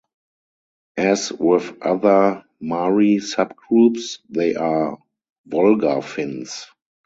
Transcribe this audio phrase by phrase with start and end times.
[0.97, 4.97] As with other Mari subgroups they are
[5.45, 6.65] Volga Finns.